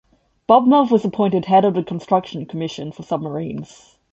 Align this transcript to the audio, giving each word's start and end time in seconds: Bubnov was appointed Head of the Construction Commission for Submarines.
Bubnov 0.49 0.89
was 0.89 1.05
appointed 1.05 1.45
Head 1.45 1.63
of 1.63 1.75
the 1.75 1.83
Construction 1.83 2.47
Commission 2.47 2.91
for 2.91 3.03
Submarines. 3.03 3.97